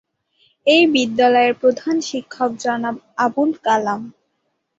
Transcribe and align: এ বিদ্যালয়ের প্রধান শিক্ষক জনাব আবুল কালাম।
এ 0.67 0.77
বিদ্যালয়ের 0.93 1.53
প্রধান 1.61 1.95
শিক্ষক 2.09 2.51
জনাব 2.63 2.95
আবুল 3.17 3.49
কালাম। 3.65 4.01